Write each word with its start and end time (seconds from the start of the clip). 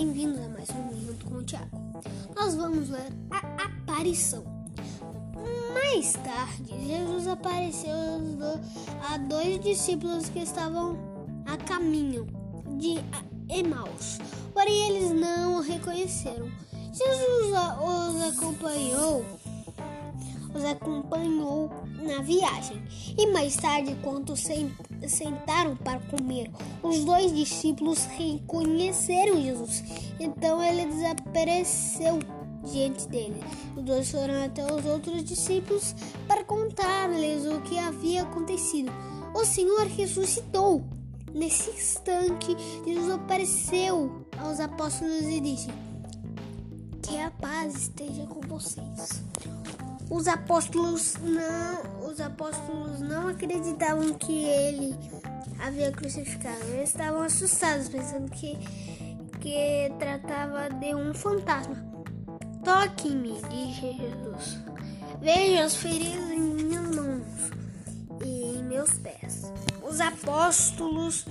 bem-vindos 0.00 0.40
a 0.40 0.48
mais 0.48 0.70
um 0.70 0.96
Minuto 0.96 1.26
com 1.26 1.34
o 1.34 1.42
Tiago. 1.42 1.78
Nós 2.34 2.54
vamos 2.54 2.88
ler 2.88 3.12
a 3.30 3.64
aparição. 3.64 4.42
Mais 5.74 6.14
tarde, 6.14 6.72
Jesus 6.86 7.26
apareceu 7.26 7.92
a 9.10 9.18
dois 9.18 9.60
discípulos 9.60 10.30
que 10.30 10.38
estavam 10.38 10.96
a 11.44 11.54
caminho 11.58 12.26
de 12.78 12.94
Emaus, 13.54 14.16
porém 14.54 14.88
eles 14.88 15.10
não 15.10 15.56
o 15.56 15.60
reconheceram. 15.60 16.50
Jesus 16.94 17.52
os 17.82 18.38
acompanhou 18.38 19.22
os 20.54 20.64
acompanhou 20.64 21.70
na 22.02 22.22
viagem. 22.22 22.82
E 23.16 23.26
mais 23.28 23.56
tarde, 23.56 23.96
quando 24.02 24.36
sentaram 25.08 25.76
para 25.76 26.00
comer, 26.00 26.50
os 26.82 27.04
dois 27.04 27.34
discípulos 27.34 28.04
reconheceram 28.04 29.40
Jesus. 29.40 29.84
Então 30.18 30.62
ele 30.62 30.86
desapareceu 30.86 32.18
diante 32.64 33.08
dele. 33.08 33.40
Os 33.76 33.82
dois 33.82 34.10
foram 34.10 34.44
até 34.44 34.64
os 34.64 34.84
outros 34.84 35.24
discípulos 35.24 35.94
para 36.26 36.44
contar-lhes 36.44 37.46
o 37.46 37.60
que 37.62 37.78
havia 37.78 38.22
acontecido. 38.22 38.92
O 39.34 39.44
Senhor 39.44 39.86
ressuscitou. 39.86 40.84
Nesse 41.32 41.70
instante, 41.70 42.56
Jesus 42.84 43.10
apareceu 43.10 44.26
aos 44.36 44.58
apóstolos 44.58 45.22
e 45.22 45.40
disse: 45.40 45.68
Que 47.00 47.20
a 47.20 47.30
paz 47.30 47.74
esteja 47.82 48.26
com 48.26 48.40
vocês. 48.40 49.22
Os 50.10 50.26
apóstolos 50.26 51.14
não, 51.20 51.99
os 52.10 52.20
apóstolos 52.20 53.00
não 53.00 53.28
acreditavam 53.28 54.14
que 54.14 54.44
ele 54.44 54.96
havia 55.60 55.92
crucificado. 55.92 56.62
Eles 56.64 56.90
estavam 56.90 57.22
assustados, 57.22 57.88
pensando 57.88 58.30
que, 58.30 58.58
que 59.40 59.92
tratava 59.98 60.68
de 60.70 60.94
um 60.94 61.14
fantasma. 61.14 61.76
Toque-me, 62.64 63.40
disse 63.48 63.96
Jesus. 63.96 64.58
Veja 65.20 65.64
as 65.64 65.76
feridas 65.76 66.30
em 66.30 66.40
minhas 66.40 66.94
mãos 66.94 67.50
e 68.24 68.56
em 68.56 68.64
meus 68.64 68.92
pés. 68.94 69.52
Os 69.88 70.00
apóstolos 70.00 71.24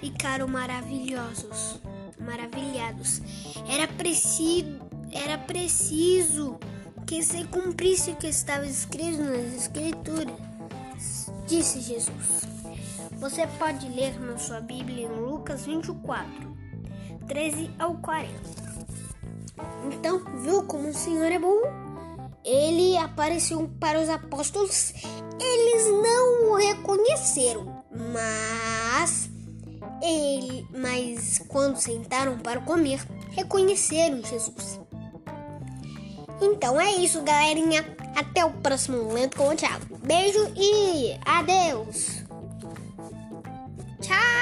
ficaram 0.00 0.46
maravilhosos, 0.46 1.80
maravilhados. 2.18 3.20
Era 3.68 3.88
preciso, 3.88 4.78
era 5.12 5.36
preciso 5.38 6.58
que 7.10 7.24
se 7.24 7.42
cumprisse 7.46 8.12
o 8.12 8.14
que 8.14 8.28
estava 8.28 8.64
escrito 8.64 9.20
nas 9.20 9.52
Escrituras, 9.52 11.28
disse 11.44 11.80
Jesus. 11.80 12.42
Você 13.18 13.48
pode 13.58 13.88
ler 13.88 14.16
na 14.20 14.38
sua 14.38 14.60
Bíblia 14.60 15.08
em 15.08 15.20
Lucas 15.20 15.66
24, 15.66 16.24
13 17.26 17.68
ao 17.80 17.96
40. 17.96 18.30
Então, 19.92 20.22
viu 20.40 20.62
como 20.62 20.90
o 20.90 20.94
Senhor 20.94 21.32
é 21.32 21.38
bom? 21.40 21.60
Ele 22.44 22.96
apareceu 22.96 23.68
para 23.80 24.00
os 24.00 24.08
apóstolos, 24.08 24.94
eles 25.40 25.86
não 25.88 26.52
o 26.52 26.54
reconheceram, 26.54 27.82
mas 27.90 29.28
ele, 30.00 30.64
mas 30.72 31.40
quando 31.48 31.76
sentaram 31.76 32.38
para 32.38 32.60
comer, 32.60 33.04
reconheceram 33.32 34.22
Jesus. 34.22 34.78
Então 36.40 36.80
é 36.80 36.92
isso, 36.92 37.22
galerinha. 37.22 37.84
Até 38.16 38.44
o 38.44 38.50
próximo 38.50 39.04
momento 39.04 39.36
com 39.36 39.48
o 39.48 39.54
Thiago. 39.54 39.98
Beijo 40.02 40.52
e 40.56 41.16
adeus. 41.24 42.22
Tchau. 44.00 44.39